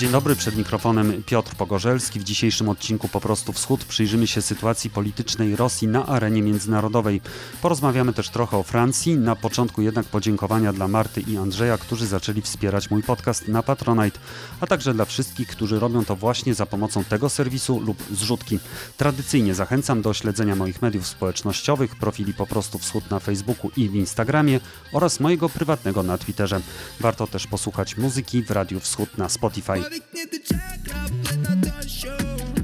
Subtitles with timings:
[0.00, 2.20] Dzień dobry, przed mikrofonem Piotr Pogorzelski.
[2.20, 7.20] W dzisiejszym odcinku Po prostu Wschód przyjrzymy się sytuacji politycznej Rosji na arenie międzynarodowej.
[7.62, 9.16] Porozmawiamy też trochę o Francji.
[9.16, 14.20] Na początku jednak podziękowania dla Marty i Andrzeja, którzy zaczęli wspierać mój podcast na Patronite,
[14.60, 18.58] a także dla wszystkich, którzy robią to właśnie za pomocą tego serwisu lub zrzutki.
[18.96, 23.94] Tradycyjnie zachęcam do śledzenia moich mediów społecznościowych, profili Po prostu Wschód na Facebooku i w
[23.94, 24.60] Instagramie
[24.92, 26.60] oraz mojego prywatnego na Twitterze.
[27.00, 29.89] Warto też posłuchać muzyki w Radiu Wschód na Spotify.
[29.90, 32.12] навіть не тече краплина дощу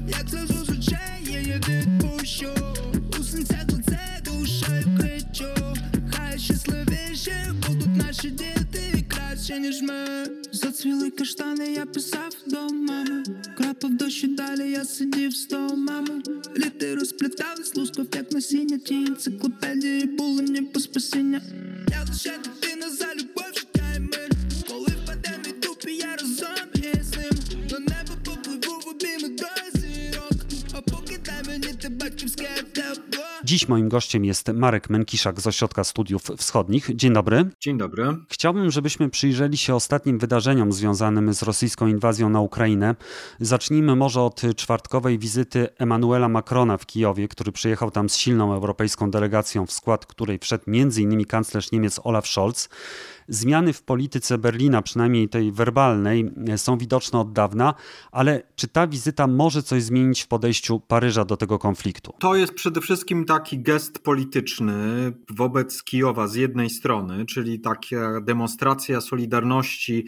[0.07, 1.61] Як сльозу з очей я її
[2.01, 2.51] пущу
[3.19, 5.53] У сенцях лице душею кричу.
[6.11, 10.27] Хай щасливіше будуть наші діти краще, ніж ми.
[10.51, 13.23] Зацвіли каштани, я писав до мами.
[13.57, 16.21] Крапав дощ далі я сидів з мами
[16.57, 19.06] Літи розплітались, лускав, як насіння ті.
[33.47, 36.89] Dziś moim gościem jest Marek Menkiszak z Ośrodka Studiów Wschodnich.
[36.95, 37.49] Dzień dobry.
[37.59, 38.15] Dzień dobry.
[38.29, 42.95] Chciałbym, żebyśmy przyjrzeli się ostatnim wydarzeniom związanym z rosyjską inwazją na Ukrainę.
[43.39, 49.11] Zacznijmy może od czwartkowej wizyty Emmanuela Macrona w Kijowie, który przyjechał tam z silną europejską
[49.11, 51.25] delegacją, w skład której wszedł m.in.
[51.25, 52.69] kanclerz Niemiec Olaf Scholz.
[53.27, 57.73] Zmiany w polityce Berlina, przynajmniej tej werbalnej, są widoczne od dawna,
[58.11, 62.13] ale czy ta wizyta może coś zmienić w podejściu Paryża do tego konfliktu?
[62.19, 69.01] To jest przede wszystkim taki gest polityczny wobec Kijowa z jednej strony, czyli taka demonstracja
[69.01, 70.05] solidarności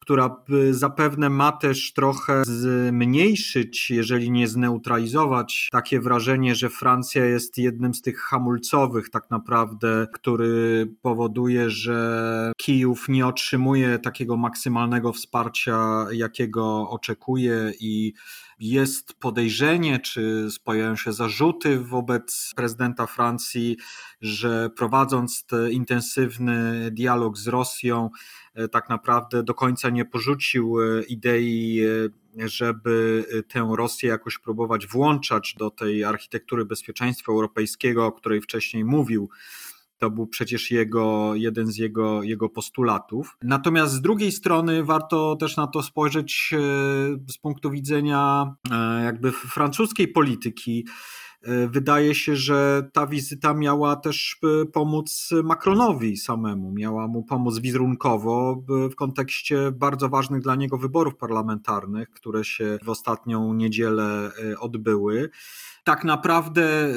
[0.00, 0.36] która
[0.70, 8.02] zapewne ma też trochę zmniejszyć, jeżeli nie zneutralizować, takie wrażenie, że Francja jest jednym z
[8.02, 17.72] tych hamulcowych, tak naprawdę, który powoduje, że Kijów nie otrzymuje takiego maksymalnego wsparcia, jakiego oczekuje
[17.80, 18.12] i
[18.60, 23.76] jest podejrzenie, czy pojawiają się zarzuty wobec prezydenta Francji,
[24.20, 28.10] że prowadząc intensywny dialog z Rosją,
[28.54, 34.86] e, tak naprawdę do końca nie porzucił e, idei, e, żeby tę Rosję jakoś próbować
[34.86, 39.30] włączać do tej architektury bezpieczeństwa europejskiego, o której wcześniej mówił
[40.00, 43.36] to był przecież jego, jeden z jego, jego postulatów.
[43.42, 46.58] Natomiast z drugiej strony warto też na to spojrzeć e,
[47.32, 50.86] z punktu widzenia e, jakby francuskiej polityki.
[51.42, 54.40] E, wydaje się, że ta wizyta miała też
[54.72, 58.62] pomóc Macronowi samemu, miała mu pomóc wizerunkowo
[58.92, 65.30] w kontekście bardzo ważnych dla niego wyborów parlamentarnych, które się w ostatnią niedzielę odbyły.
[65.84, 66.94] Tak naprawdę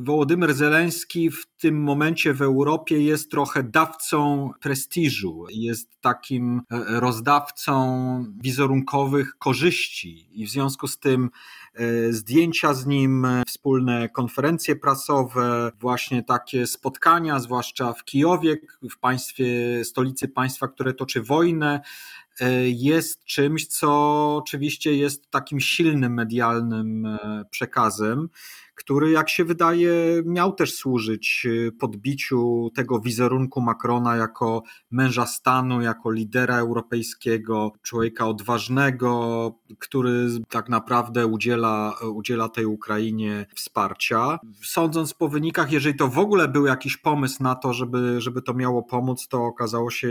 [0.00, 8.24] Wołodymyr Zeleński w tym momencie w Europie jest trochę dawcą prestiżu, jest takim e, rozdawcą
[8.40, 11.28] wizerunkowych korzyści i w związku z tym e,
[12.10, 18.56] zdjęcia z nim, wspólne konferencje prasowe, właśnie takie spotkania, zwłaszcza w Kijowie,
[18.90, 19.46] w państwie,
[19.84, 21.80] stolicy państwa, które toczy wojnę,
[22.40, 23.90] E, jest czymś, co
[24.36, 28.28] oczywiście jest takim silnym medialnym e, przekazem
[28.74, 35.80] który, jak się wydaje, miał też służyć y, podbiciu tego wizerunku Macrona jako męża stanu,
[35.80, 44.38] jako lidera europejskiego, człowieka odważnego, który tak naprawdę udziela, udziela tej Ukrainie wsparcia.
[44.62, 48.54] Sądząc po wynikach, jeżeli to w ogóle był jakiś pomysł na to, żeby, żeby to
[48.54, 50.08] miało pomóc, to okazało się,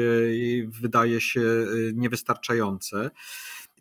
[0.82, 3.12] wydaje się, y, niewystarczające.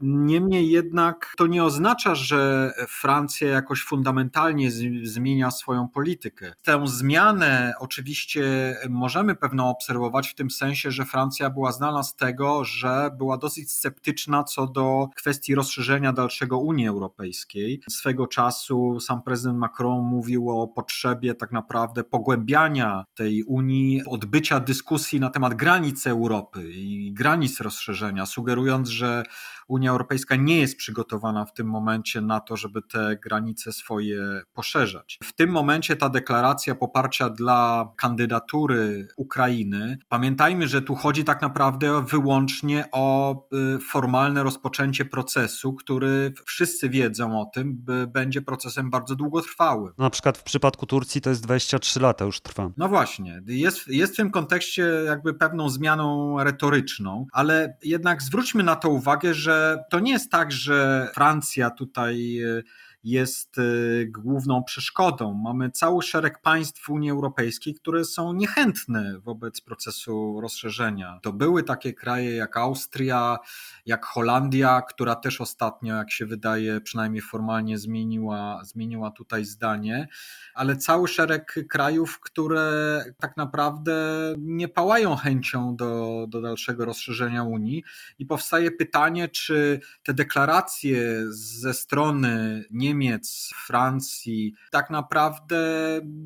[0.01, 4.71] Niemniej jednak to nie oznacza, że Francja jakoś fundamentalnie
[5.03, 6.53] zmienia swoją politykę.
[6.63, 8.43] Tę zmianę oczywiście
[8.91, 13.73] możemy pewno obserwować w tym sensie, że Francja była znana z tego, że była dosyć
[13.73, 17.81] sceptyczna co do kwestii rozszerzenia dalszego Unii Europejskiej.
[17.91, 25.21] Swego czasu sam prezydent Macron mówił o potrzebie tak naprawdę pogłębiania tej Unii, odbycia dyskusji
[25.21, 29.23] na temat granic Europy i granic rozszerzenia, sugerując, że
[29.69, 35.19] Unia Europejska nie jest przygotowana w tym momencie na to, żeby te granice swoje poszerzać.
[35.25, 42.05] W tym momencie ta deklaracja poparcia dla kandydatury Ukrainy, pamiętajmy, że tu chodzi tak naprawdę
[42.05, 43.35] wyłącznie o
[43.77, 49.93] y, formalne rozpoczęcie procesu, który wszyscy wiedzą o tym, będzie procesem bardzo długotrwałym.
[49.99, 52.71] Na przykład w przypadku Turcji to jest 23 lata już trwa.
[52.77, 58.77] No właśnie, jest, jest w tym kontekście jakby pewną zmianą retoryczną, ale jednak zwróćmy na
[58.77, 62.63] to uwagę, że to nie jest tak, że Francja tutaj e,
[63.05, 65.35] jest y, główną przeszkodą.
[65.35, 71.19] Mamy cały szereg państw Unii Europejskiej, które są niechętne wobec procesu rozszerzenia.
[71.23, 73.39] To były takie kraje jak Austria,
[73.87, 80.09] jak Holandia, która też ostatnio, jak się wydaje, przynajmniej formalnie zmieniła, zmieniła tutaj zdanie,
[80.55, 83.95] ale cały szereg krajów, które tak naprawdę
[84.39, 87.85] nie pałają chęcią do, do dalszego rozszerzenia Unii
[88.19, 95.57] i powstaje pytanie, czy te deklaracje ze strony Niemiec, Francji tak naprawdę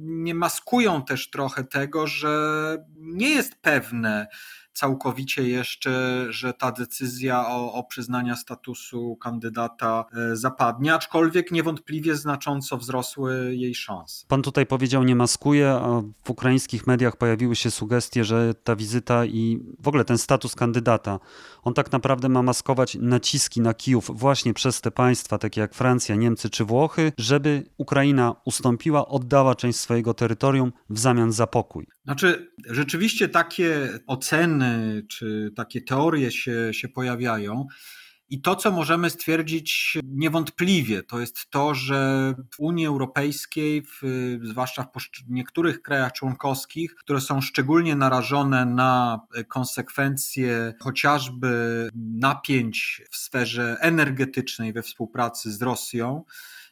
[0.02, 4.26] nie maskują też trochę tego, że nie jest pewne,
[4.76, 12.76] całkowicie jeszcze, że ta decyzja o, o przyznania statusu kandydata e, zapadnie, aczkolwiek niewątpliwie znacząco
[12.76, 14.26] wzrosły jej szanse.
[14.28, 19.24] Pan tutaj powiedział nie maskuje, a w ukraińskich mediach pojawiły się sugestie, że ta wizyta
[19.24, 21.18] i w ogóle ten status kandydata,
[21.62, 26.14] on tak naprawdę ma maskować naciski na Kijów właśnie przez te państwa, takie jak Francja,
[26.14, 31.95] Niemcy czy Włochy, żeby Ukraina ustąpiła, oddała część swojego terytorium w zamian za pokój.
[32.06, 37.66] Znaczy, rzeczywiście takie oceny czy takie teorie się, się pojawiają.
[38.28, 44.02] I to, co możemy stwierdzić niewątpliwie, to jest to, że w Unii Europejskiej, w,
[44.42, 44.88] zwłaszcza
[45.26, 54.72] w niektórych krajach członkowskich, które są szczególnie narażone na konsekwencje chociażby napięć w sferze energetycznej
[54.72, 56.24] we współpracy z Rosją,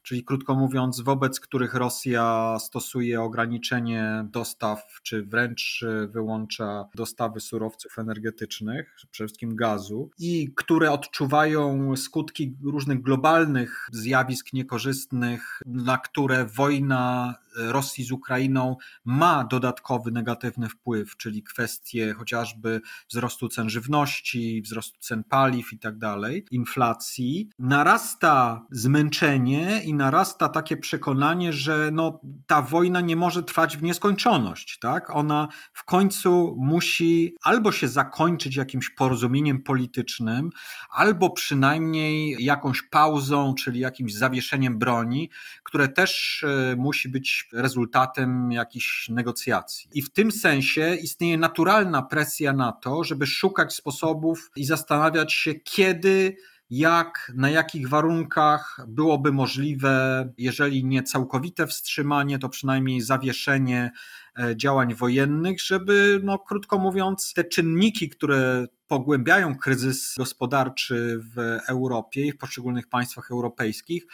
[0.04, 8.96] czyli krótko mówiąc, wobec których Rosja stosuje ograniczenie dostaw, czy wręcz wyłącza dostawy surowców energetycznych,
[9.10, 18.04] przede wszystkim gazu, i które odczuwają skutki różnych globalnych zjawisk niekorzystnych, na które wojna Rosji
[18.04, 25.72] z Ukrainą ma dodatkowy negatywny wpływ, czyli kwestie chociażby wzrostu cen żywności, wzrostu cen paliw
[25.72, 33.16] i tak dalej, inflacji, narasta zmęczenie i narasta takie przekonanie, że no, ta wojna nie
[33.16, 34.78] może trwać w nieskończoność.
[34.78, 35.10] Tak?
[35.10, 40.50] Ona w końcu musi albo się zakończyć jakimś porozumieniem politycznym,
[40.90, 45.30] albo przynajmniej jakąś pauzą, czyli jakimś zawieszeniem broni,
[45.62, 49.90] które też e, musi być rezultatem jakichś negocjacji.
[49.92, 55.54] I w tym sensie istnieje naturalna presja na to, żeby szukać sposobów i zastanawiać się,
[55.54, 56.36] kiedy
[56.70, 63.90] jak, na jakich warunkach byłoby możliwe, jeżeli nie całkowite wstrzymanie, to przynajmniej zawieszenie
[64.38, 72.26] e, działań wojennych, żeby, no, krótko mówiąc, te czynniki, które pogłębiają kryzys gospodarczy w Europie
[72.26, 74.06] i w poszczególnych państwach europejskich,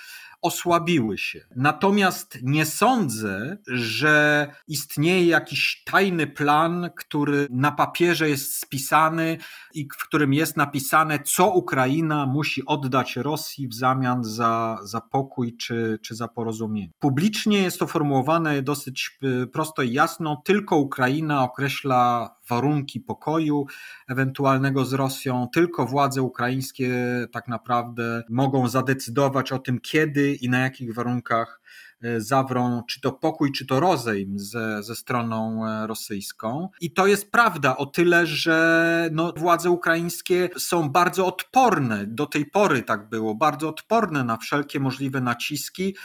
[0.43, 1.41] osłabiły się.
[1.57, 9.39] Natomiast nie sądzę, że istnieje jakiś tajny plan, który na papierze jest spisany
[9.75, 15.57] i w którym jest napisane, co Ukraina musi oddać Rosji w zamian za, za pokój
[15.57, 16.93] czy, czy za porozumienie.
[16.99, 23.67] Publicznie jest to formułowane dosyć y, prosto i jasno, tylko Ukraina określa warunki pokoju
[24.09, 25.49] ewentualnego z Rosją.
[25.55, 26.91] Tylko władze ukraińskie
[27.33, 31.61] tak naprawdę mogą zadecydować o tym, kiedy i na jakich warunkach
[32.03, 36.69] e, zawrą czy to pokój, czy to rozejm ze, ze stroną e, rosyjską.
[36.81, 42.47] I to jest prawda o tyle, że no, władze ukraińskie są bardzo odporne, do tej
[42.47, 45.97] pory tak było, bardzo odporne na wszelkie możliwe naciski.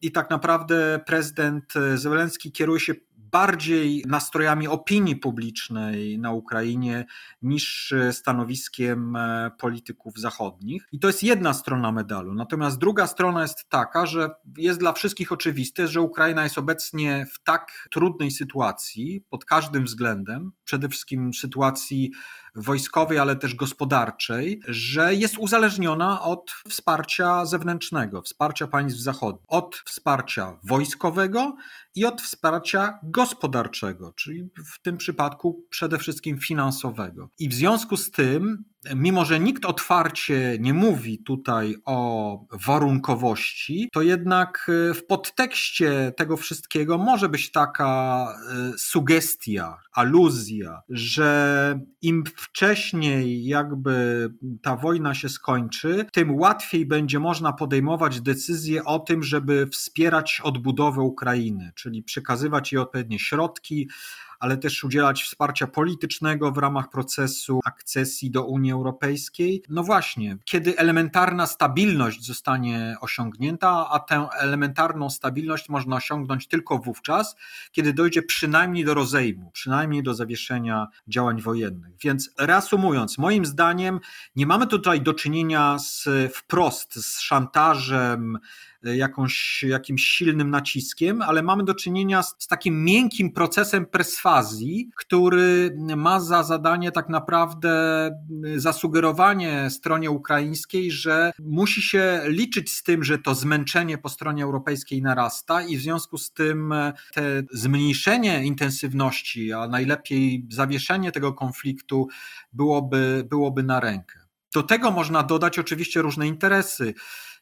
[0.00, 2.94] I tak naprawdę prezydent Zełenski kieruje się
[3.32, 7.04] bardziej nastrojami opinii publicznej na Ukrainie
[7.42, 10.88] niż stanowiskiem e, polityków zachodnich.
[10.92, 12.34] I to jest jedna strona medalu.
[12.34, 17.42] Natomiast druga strona jest taka, że jest dla wszystkich oczywiste, że Ukraina jest obecnie w
[17.42, 22.10] tak trudnej sytuacji pod każdym względem, przede wszystkim sytuacji
[22.54, 30.58] wojskowej, ale też gospodarczej, że jest uzależniona od wsparcia zewnętrznego, wsparcia państw zachodnich, od wsparcia
[30.64, 31.56] wojskowego
[31.94, 37.28] i od wsparcia gospodarczego, czyli w tym przypadku przede wszystkim finansowego.
[37.38, 38.64] I w związku z tym
[38.94, 46.36] mimo że nikt otwarcie nie mówi tutaj o warunkowości, to jednak e, w podtekście tego
[46.36, 54.28] wszystkiego może być taka e, sugestia, aluzja, że im wcześniej jakby
[54.62, 61.00] ta wojna się skończy, tym łatwiej będzie można podejmować decyzje o tym, żeby wspierać odbudowę
[61.00, 63.88] Ukrainy, czyli przekazywać jej odpowiednie środki,
[64.42, 69.62] ale też udzielać wsparcia politycznego w ramach procesu akcesji do Unii Europejskiej.
[69.68, 77.36] No właśnie, kiedy elementarna stabilność zostanie osiągnięta, a tę elementarną stabilność można osiągnąć tylko wówczas,
[77.72, 81.94] kiedy dojdzie przynajmniej do rozejmu, przynajmniej do zawieszenia działań wojennych.
[82.00, 84.00] Więc reasumując, moim zdaniem
[84.36, 88.38] nie mamy tutaj do czynienia z wprost z szantażem,
[88.84, 95.76] jakąś, jakimś silnym naciskiem, ale mamy do czynienia z, z takim miękkim procesem perswazji, który
[95.96, 97.72] ma za zadanie tak naprawdę
[98.56, 105.02] zasugerowanie stronie ukraińskiej, że musi się liczyć z tym, że to zmęczenie po stronie europejskiej
[105.02, 106.74] narasta i w związku z tym
[107.14, 107.22] te
[107.52, 112.08] zmniejszenie intensywności, a najlepiej zawieszenie tego konfliktu
[112.52, 114.18] byłoby, byłoby na rękę.
[114.54, 116.94] Do tego można dodać oczywiście różne interesy.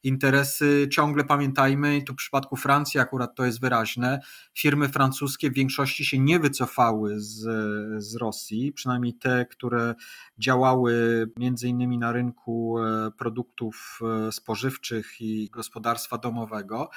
[0.02, 4.20] Interesy ciągle pamiętajmy, i tu w przypadku Francji akurat to jest wyraźne,
[4.54, 7.40] firmy francuskie w większości się nie wycofały z,
[8.04, 9.94] z Rosji, przynajmniej te, które
[10.38, 16.90] działały między innymi na rynku e, produktów e, spożywczych i gospodarstwa domowego.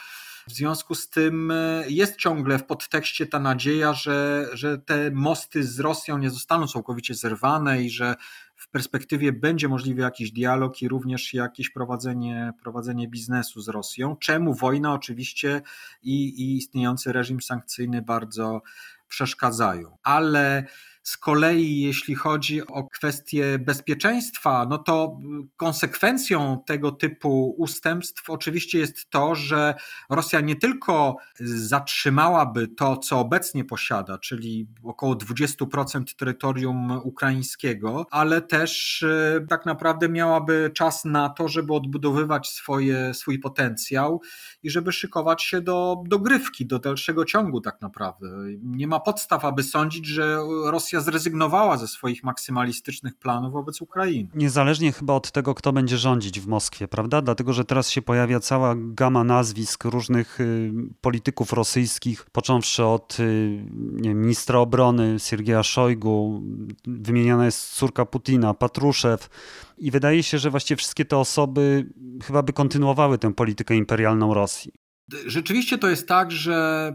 [0.48, 5.64] W związku z tym e, jest ciągle w podtekście ta nadzieja, że, że te mosty
[5.64, 8.16] z Rosją nie zostaną całkowicie zerwane i że
[8.64, 14.54] w perspektywie będzie możliwy jakiś dialog i również jakieś prowadzenie, prowadzenie biznesu z Rosją, czemu
[14.54, 15.62] wojna oczywiście
[16.04, 18.62] i, i istniejący reżim sankcyjny bardzo
[19.08, 19.98] przeszkadzają.
[20.04, 20.66] Ale
[21.04, 25.20] z kolei, jeśli chodzi o kwestie bezpieczeństwa, no to
[25.58, 29.76] konsekwencją tego typu ustępstw oczywiście jest to, że
[30.10, 39.04] Rosja nie tylko zatrzymałaby to, co obecnie posiada, czyli około 20% terytorium ukraińskiego, ale też
[39.04, 44.22] e, tak naprawdę miałaby czas na to, żeby odbudowywać swoje, swój potencjał
[44.64, 48.28] i żeby szykować się do dogrywki, do dalszego ciągu tak naprawdę.
[48.64, 54.30] Nie ma podstaw, aby sądzić, że Rosja Rosja zrezygnowała ze swoich maksymalistycznych planów wobec Ukrainy.
[54.36, 57.22] Niezależnie chyba od tego, kto będzie rządzić w Moskwie, prawda?
[57.22, 60.72] Dlatego, że teraz się pojawia cała gama nazwisk różnych y,
[61.02, 66.42] polityków rosyjskich, począwszy od y, nie, ministra obrony Siergieja Szojgu,
[66.86, 69.30] wymieniana jest córka Putina, Patruszew.
[69.78, 71.90] I wydaje się, że właściwie wszystkie te osoby
[72.24, 74.83] chyba by kontynuowały tę politykę imperialną Rosji.
[75.26, 76.92] Rzeczywiście to jest tak, że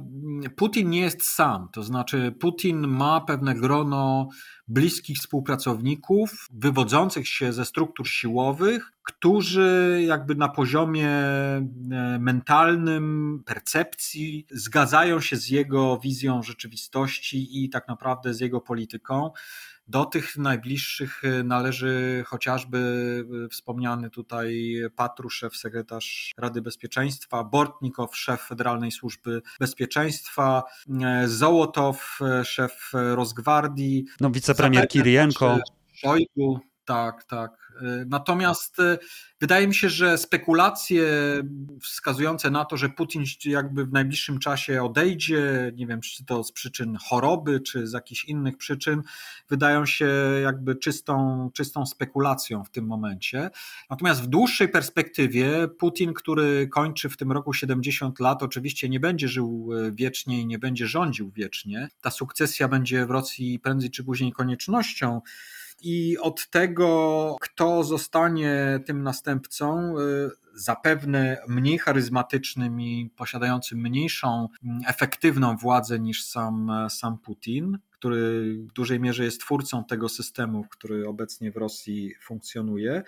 [0.56, 1.68] Putin nie jest sam.
[1.72, 4.28] To znaczy, Putin ma pewne grono
[4.68, 11.68] bliskich współpracowników, wywodzących się ze struktur siłowych, którzy jakby na poziomie e,
[12.20, 19.30] mentalnym, percepcji zgadzają się z jego wizją rzeczywistości i tak naprawdę z jego polityką.
[19.88, 22.78] Do tych najbliższych e, należy chociażby
[23.44, 30.62] e, wspomniany tutaj Patruszew, sekretarz Rady Bezpieczeństwa, Bortnikow, szef Federalnej Służby Bezpieczeństwa,
[31.02, 34.04] e, Zołotow, szef Rosgwardii.
[34.20, 35.58] No, wicepremier Kirienko.
[35.92, 37.67] Szojgu, tak, tak.
[38.06, 38.98] Natomiast y,
[39.40, 41.04] wydaje mi się, że spekulacje
[41.82, 46.52] wskazujące na to, że Putin jakby w najbliższym czasie odejdzie, nie wiem, czy to z
[46.52, 49.02] przyczyn choroby, czy z jakichś innych przyczyn,
[49.48, 50.08] wydają się
[50.42, 53.50] jakby czystą, czystą spekulacją w tym momencie.
[53.90, 59.28] Natomiast w dłuższej perspektywie Putin, który kończy w tym roku 70 lat, oczywiście nie będzie
[59.28, 61.88] żył y, wiecznie i nie będzie rządził wiecznie.
[62.00, 65.20] Ta sukcesja będzie w Rosji prędzej czy później koniecznością
[65.82, 74.80] i od tego, kto zostanie tym następcą, y, zapewne mniej charyzmatycznym i posiadającym mniejszą mm,
[74.86, 81.08] efektywną władzę niż sam, sam Putin, który w dużej mierze jest twórcą tego systemu, który
[81.08, 83.02] obecnie w Rosji funkcjonuje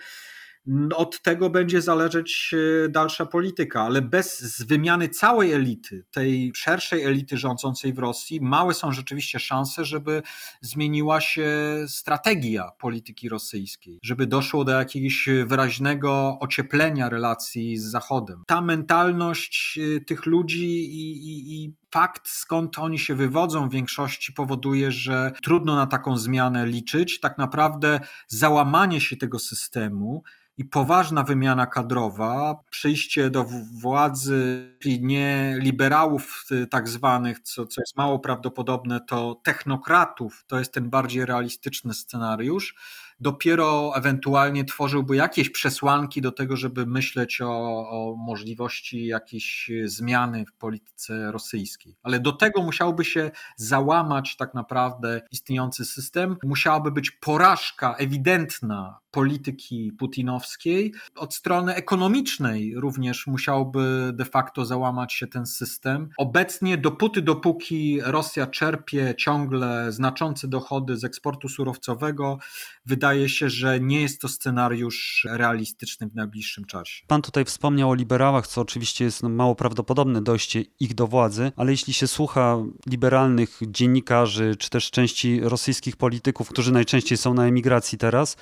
[0.95, 7.37] od tego będzie zależeć e, dalsza polityka, ale bez wymiany całej elity, tej szerszej elity
[7.37, 10.21] rządzącej w Rosji, małe są rzeczywiście szanse, żeby
[10.61, 11.49] zmieniła się
[11.87, 18.43] strategia polityki rosyjskiej, żeby doszło do jakiegoś wyraźnego ocieplenia relacji z Zachodem.
[18.47, 24.33] Ta mentalność e, tych ludzi i, i, i fakt, skąd oni się wywodzą w większości,
[24.33, 27.19] powoduje, że trudno na taką zmianę liczyć.
[27.19, 30.23] Tak naprawdę załamanie się tego systemu
[30.57, 33.45] i poważna wymiana kadrowa, przyjście do
[33.81, 34.71] władzy
[35.01, 40.89] nie liberałów y, tak zwanych, co, co jest mało prawdopodobne, to technokratów, to jest ten
[40.89, 42.75] bardziej realistyczny scenariusz
[43.21, 50.53] dopiero ewentualnie tworzyłby jakieś przesłanki do tego, żeby myśleć o, o, możliwości jakiejś zmiany w
[50.53, 51.95] polityce rosyjskiej.
[52.03, 59.91] Ale do tego musiałby się załamać tak naprawdę istniejący system, musiałaby być porażka ewidentna polityki
[59.99, 60.93] putinowskiej.
[61.15, 66.09] Od strony ekonomicznej również musiałby de facto załamać się ten system.
[66.17, 72.39] Obecnie, dopóty, dopóki Rosja czerpie ciągle znaczące dochody z eksportu surowcowego,
[72.85, 77.03] wydaje się, że nie jest to scenariusz realistyczny w najbliższym czasie.
[77.07, 81.51] Pan tutaj wspomniał o liberałach, co oczywiście jest no, mało prawdopodobne dojście ich do władzy,
[81.55, 87.45] ale jeśli się słucha liberalnych dziennikarzy, czy też części rosyjskich polityków, którzy najczęściej są na
[87.47, 88.37] emigracji teraz,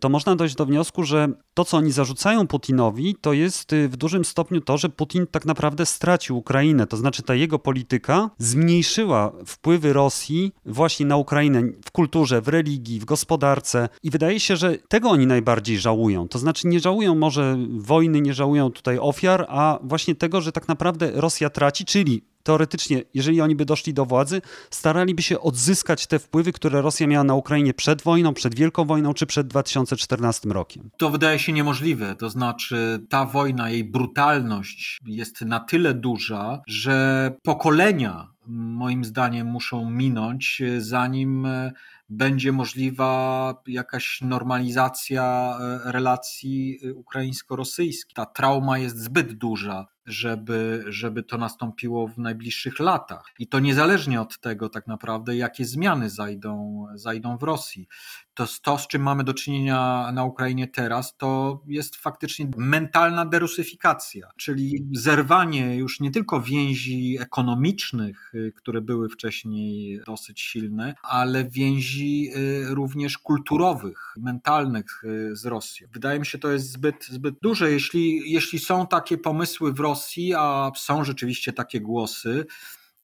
[0.00, 3.96] to można dojść do wniosku, że to, co oni zarzucają Putinowi, to jest y, w
[3.96, 6.86] dużym stopniu to, że Putin tak naprawdę stracił Ukrainę.
[6.86, 13.00] To znaczy ta jego polityka zmniejszyła wpływy Rosji właśnie na Ukrainę w kulturze, w religii,
[13.00, 16.28] w gospodarce i wydaje się, że tego oni najbardziej żałują.
[16.28, 20.68] To znaczy nie żałują może wojny, nie żałują tutaj ofiar, a właśnie tego, że tak
[20.68, 26.18] naprawdę Rosja traci, czyli teoretycznie, jeżeli oni by doszli do władzy, staraliby się odzyskać te
[26.18, 30.90] wpływy, które Rosja miała na Ukrainie przed wojną, przed Wielką Wojną czy przed 2014 rokiem.
[30.96, 32.14] To wydaje się niemożliwe.
[32.14, 39.90] To znaczy, ta wojna, jej brutalność jest na tyle duża, że pokolenia, moim zdaniem, muszą
[39.90, 41.46] minąć, zanim
[42.10, 48.14] będzie możliwa jakaś normalizacja e, relacji e, ukraińsko-rosyjskich.
[48.14, 53.24] Ta trauma jest zbyt duża żeby, żeby to nastąpiło w najbliższych latach.
[53.38, 57.88] I to niezależnie od tego, tak naprawdę, jakie zmiany zajdą, zajdą w Rosji.
[58.34, 64.28] To, to, z czym mamy do czynienia na Ukrainie teraz, to jest faktycznie mentalna derusyfikacja,
[64.36, 72.30] czyli zerwanie już nie tylko więzi ekonomicznych, y, które były wcześniej dosyć silne, ale więzi
[72.36, 75.88] y, również kulturowych, mentalnych y, z Rosją.
[75.92, 77.70] Wydaje mi się, to jest zbyt, zbyt duże.
[77.70, 82.46] Jeśli, jeśli są takie pomysły w Rosji, Rosji, a są rzeczywiście takie głosy,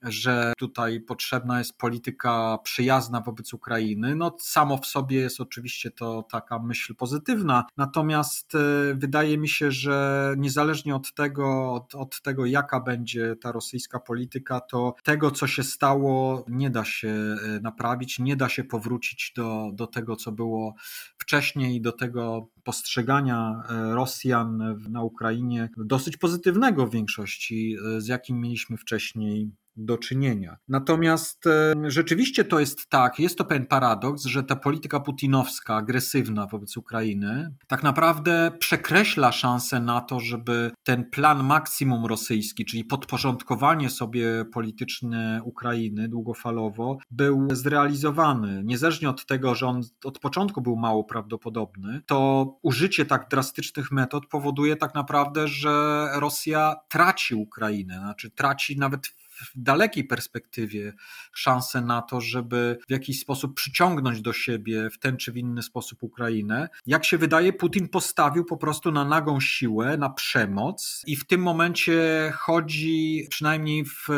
[0.03, 4.17] że tutaj potrzebna jest polityka przyjazna wobec Ukrainy.
[4.17, 8.59] No, samo w sobie jest oczywiście to taka myśl pozytywna, natomiast e,
[8.95, 14.61] wydaje mi się, że niezależnie od tego, od, od tego, jaka będzie ta rosyjska polityka,
[14.61, 19.71] to tego, co się stało, nie da się e, naprawić, nie da się powrócić do,
[19.75, 20.75] do tego, co było
[21.19, 28.77] wcześniej, do tego postrzegania e, Rosjan na Ukrainie dosyć pozytywnego w większości, z jakim mieliśmy
[28.77, 30.57] wcześniej do czynienia.
[30.69, 36.47] Natomiast e, rzeczywiście to jest tak, jest to pewien paradoks, że ta polityka putinowska, agresywna
[36.47, 43.91] wobec Ukrainy, tak naprawdę przekreśla szansę na to, żeby ten plan maksimum rosyjski, czyli podporządkowanie
[43.91, 48.63] sobie polityczne Ukrainy długofalowo, był zrealizowany.
[48.65, 54.27] Niezależnie od tego, że on od początku był mało prawdopodobny, to użycie tak drastycznych metod
[54.27, 59.07] powoduje tak naprawdę, że Rosja traci Ukrainę, znaczy traci nawet
[59.55, 60.93] dalekiej perspektywie
[61.33, 65.63] szansę na to, żeby w jakiś sposób przyciągnąć do siebie w ten czy w inny
[65.63, 66.69] sposób Ukrainę.
[66.87, 71.43] Jak się wydaje, Putin postawił po prostu na nagą siłę, na przemoc i w tym
[71.43, 74.09] momencie chodzi, przynajmniej w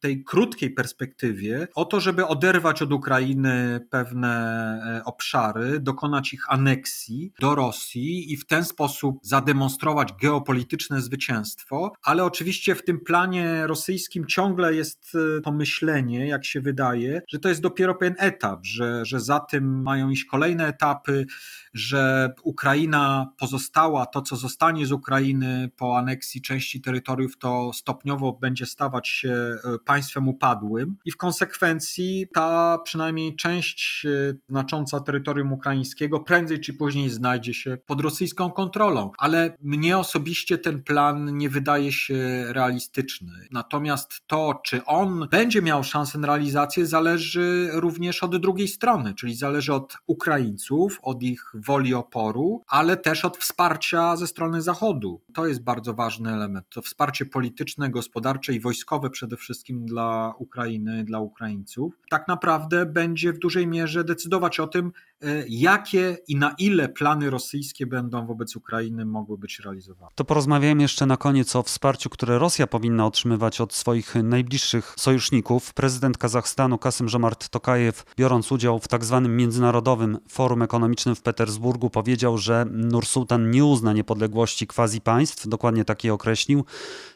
[0.00, 4.28] tej krótkiej perspektywie, o to, żeby oderwać od Ukrainy pewne
[4.98, 12.24] e, obszary, dokonać ich aneksji do Rosji i w ten sposób zademonstrować geopolityczne zwycięstwo, ale
[12.24, 17.38] oczywiście w tym planie rosyjskim ciągle ogóle jest e, to myślenie, jak się wydaje, że
[17.38, 21.26] to jest dopiero pewien etap, że, że za tym mają iść kolejne etapy,
[21.74, 28.66] że Ukraina pozostała, to co zostanie z Ukrainy po aneksji części terytoriów, to stopniowo będzie
[28.66, 36.20] stawać się e, państwem upadłym i w konsekwencji ta przynajmniej część e, znacząca terytorium ukraińskiego
[36.20, 39.10] prędzej czy później znajdzie się pod rosyjską kontrolą.
[39.18, 43.32] Ale mnie osobiście ten plan nie wydaje się realistyczny.
[43.50, 49.34] Natomiast to, czy on będzie miał szansę na realizację, zależy również od drugiej strony, czyli
[49.34, 55.20] zależy od Ukraińców, od ich woli oporu, ale też od wsparcia ze strony Zachodu.
[55.34, 56.66] To jest bardzo ważny element.
[56.68, 63.32] To wsparcie polityczne, gospodarcze i wojskowe przede wszystkim dla Ukrainy, dla Ukraińców, tak naprawdę będzie
[63.32, 64.92] w dużej mierze decydować o tym,
[65.22, 70.12] E, jakie i na ile plany rosyjskie będą wobec Ukrainy mogły być realizowane.
[70.14, 74.45] To porozmawiajmy jeszcze na koniec o wsparciu, które Rosja powinna otrzymywać od swoich najbliższych
[74.96, 75.74] sojuszników.
[75.74, 81.90] Prezydent Kazachstanu Kasym Żomart Tokajew, biorąc udział w tak zwanym Międzynarodowym Forum Ekonomicznym w Petersburgu,
[81.90, 86.64] powiedział, że Nursultan nie uzna niepodległości quasi państw, dokładnie takie określił,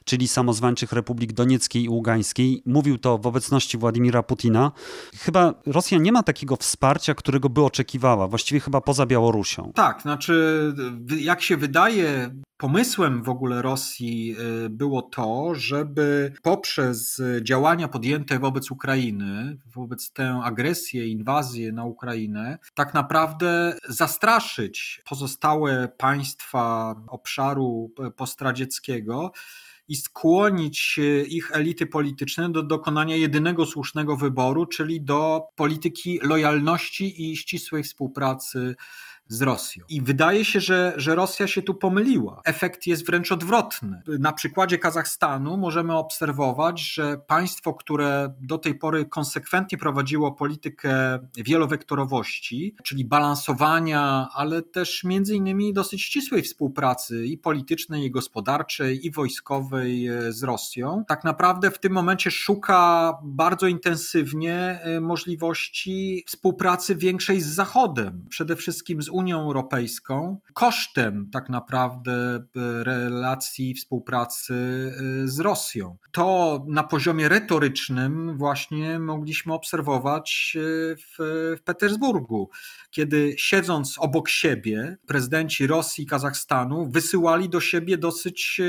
[0.05, 2.63] czyli samozwańczych republik Donieckiej i Ługańskiej.
[2.67, 4.73] Mówił to w obecności Władimira Putina.
[5.19, 9.73] Chyba Rosja nie ma takiego wsparcia, którego by oczekiwała, właściwie chyba poza Białorusią.
[9.75, 10.75] Tak, znaczy
[11.19, 18.71] jak się wydaje, Pomysłem w ogóle Rosji y, było to, żeby poprzez działania podjęte wobec
[18.71, 29.33] Ukrainy, wobec tę agresję, inwazję na Ukrainę, tak naprawdę zastraszyć pozostałe państwa obszaru postradzieckiego
[29.89, 37.37] i skłonić ich elity polityczne do dokonania jedynego słusznego wyboru, czyli do polityki lojalności i
[37.37, 38.77] ścisłej współpracy
[39.31, 39.85] z Rosją.
[39.89, 42.41] I wydaje się, że, że Rosja się tu pomyliła.
[42.45, 44.03] Efekt jest wręcz odwrotny.
[44.07, 52.75] Na przykładzie Kazachstanu możemy obserwować, że państwo, które do tej pory konsekwentnie prowadziło politykę wielowektorowości,
[52.85, 60.09] czyli balansowania, ale też między innymi dosyć ścisłej współpracy i politycznej, i gospodarczej, i wojskowej
[60.09, 67.41] e, z Rosją, tak naprawdę w tym momencie szuka bardzo intensywnie e, możliwości współpracy większej
[67.41, 72.41] z Zachodem, przede wszystkim z Unią Europejską, kosztem tak naprawdę e,
[72.85, 74.55] relacji współpracy
[75.25, 75.97] z Rosją.
[76.13, 82.51] To na poziomie retorycznym właśnie mogliśmy obserwować w, w Petersburgu,
[82.91, 88.61] kiedy siedząc obok siebie, prezydenci Rosji i Kazachstanu wysyłali do siebie dosyć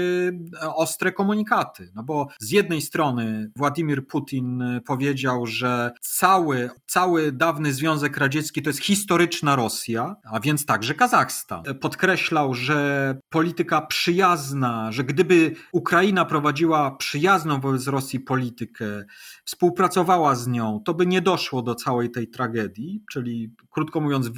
[0.62, 1.92] e, ostre komunikaty.
[1.96, 8.70] No bo z jednej strony Władimir Putin powiedział, że cały, cały dawny Związek Radziecki to
[8.70, 11.64] jest historyczna Rosja, a więc także Kazachstan.
[11.82, 19.06] Podkreślał, że polityka przyjazna, że gdyby Ukraina prowadziła przyjazną wobec Rosji politykę,
[19.46, 24.30] współpracowała z nią, to by nie doszło do całej tej tragedii, czyli krótko mówiąc,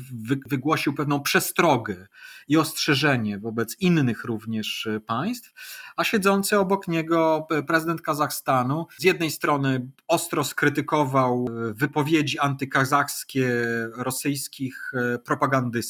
[0.48, 2.08] wygłosił pewną przestrogę
[2.48, 5.54] i ostrzeżenie wobec innych również e, państw,
[5.96, 13.66] a siedzący obok niego e, prezydent Kazachstanu z jednej strony ostro skrytykował e, wypowiedzi antykazachskie
[13.98, 14.92] rosyjskich
[15.26, 15.83] propagandystów,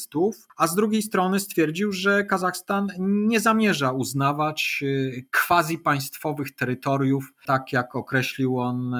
[0.56, 4.84] a z drugiej strony stwierdził, że Kazachstan nie zamierza uznawać
[5.46, 8.94] quasi państwowych terytoriów, tak jak określił on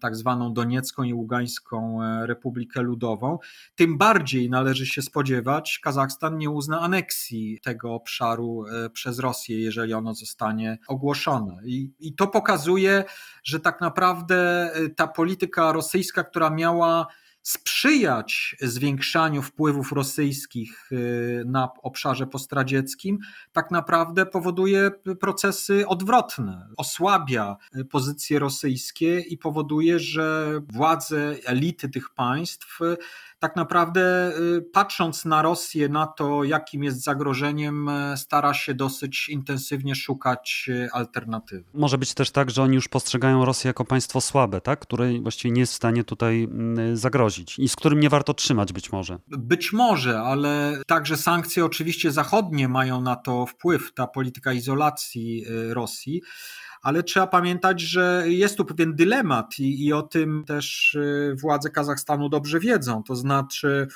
[0.00, 3.38] tak zwaną Doniecką i Ługańską Republikę Ludową.
[3.74, 9.94] Tym bardziej należy się spodziewać, Kazachstan nie uzna aneksji tego obszaru e, przez Rosję, jeżeli
[9.94, 11.56] ono zostanie ogłoszone.
[11.64, 13.04] I, I to pokazuje,
[13.44, 17.06] że tak naprawdę e, ta polityka rosyjska, która miała
[17.42, 23.18] sprzyjać zwiększaniu wpływów rosyjskich y, na obszarze postradzieckim,
[23.52, 26.68] tak naprawdę powoduje procesy odwrotne.
[26.76, 27.56] Osłabia
[27.90, 32.78] pozycje rosyjskie i powoduje, że władze, elity tych państw
[33.40, 39.28] tak naprawdę y, patrząc na Rosję, na to, jakim jest zagrożeniem, y, stara się dosyć
[39.28, 41.64] intensywnie szukać alternatywy.
[41.74, 44.80] Może być też tak, że oni już postrzegają Rosję jako państwo słabe, tak?
[44.80, 48.72] które właściwie nie jest w stanie tutaj mm, zagrozić i z którym nie warto trzymać
[48.72, 49.18] być może.
[49.28, 55.74] Być może, ale także sankcje oczywiście zachodnie mają na to wpływ, ta polityka izolacji y,
[55.74, 56.22] Rosji
[56.82, 61.70] ale trzeba pamiętać, że jest tu pewien dylemat i, i, o tym też y, władze
[61.70, 63.02] Kazachstanu dobrze wiedzą.
[63.02, 63.88] To znaczy,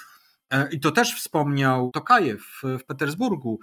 [0.73, 3.61] I to też wspomniał Tokajew w Petersburgu,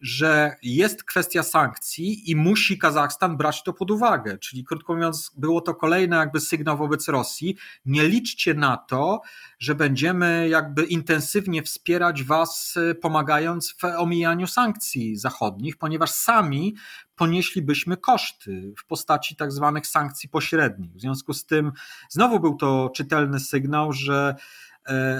[0.00, 4.38] że jest kwestia sankcji i musi Kazachstan brać to pod uwagę.
[4.38, 7.56] Czyli krótko mówiąc, było to kolejny jakby sygnał wobec Rosji.
[7.86, 9.20] Nie liczcie na to,
[9.58, 16.74] że będziemy jakby intensywnie wspierać was, e, pomagając w omijaniu sankcji zachodnich, ponieważ sami
[17.16, 20.92] ponieślibyśmy koszty w postaci tak zwanych sankcji pośrednich.
[20.92, 21.72] W związku z tym
[22.08, 24.73] znowu był to czytelny sygnał, że E,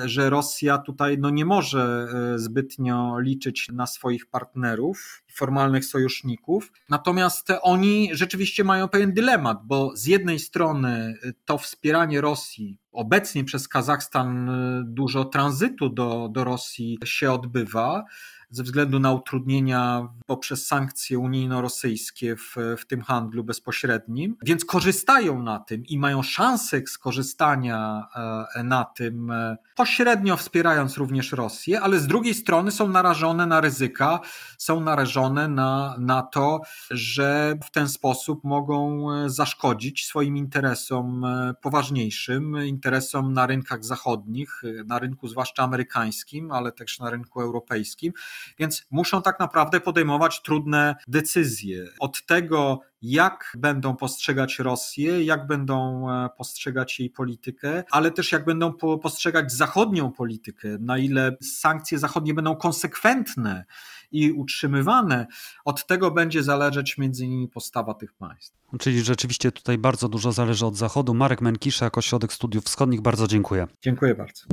[0.05, 6.73] że Rosja tutaj no nie może e, zbytnio liczyć na swoich partnerów, formalnych sojuszników.
[6.89, 13.69] Natomiast oni rzeczywiście mają pewien dylemat, bo z jednej strony to wspieranie Rosji obecnie przez
[13.69, 18.05] Kazachstan e, dużo tranzytu do, do Rosji się odbywa
[18.51, 25.59] ze względu na utrudnienia poprzez sankcje unijno-rosyjskie w, w tym handlu bezpośrednim, więc korzystają na
[25.59, 28.09] tym i mają szansę skorzystania
[28.55, 33.61] e, na tym, e, pośrednio wspierając również Rosję, ale z drugiej strony są narażone na
[33.61, 34.21] ryzyka,
[34.59, 36.61] są narażone na, na to,
[36.91, 41.27] że w ten sposób mogą e, zaszkodzić swoim interesom
[41.63, 48.13] poważniejszym, interesom na rynkach zachodnich, na rynku zwłaszcza amerykańskim, ale też na rynku europejskim
[48.59, 51.87] więc muszą tak naprawdę podejmować trudne decyzje.
[52.01, 58.45] Od tego, jak będą postrzegać Rosję, jak będą e, postrzegać jej politykę, ale też jak
[58.45, 63.65] będą postrzegać zachodnią politykę, na ile sankcje zachodnie będą konsekwentne
[64.13, 65.27] i utrzymywane,
[65.65, 68.55] od tego będzie zależeć między innymi postawa tych państw.
[68.81, 71.15] Czyli rzeczywiście tutaj bardzo dużo zależy od Zachodu.
[71.15, 73.67] Marek Menkisza jako Ośrodek Studiów Wschodnich, bardzo dziękuję.
[73.83, 74.45] Dziękuję bardzo.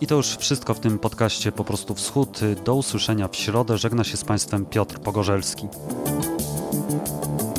[0.00, 2.40] I to już wszystko w tym podcaście Po prostu Wschód.
[2.64, 3.78] Do usłyszenia w środę.
[3.78, 5.68] Żegna się z Państwem Piotr Pogorzelski.
[6.92, 7.51] Thank you.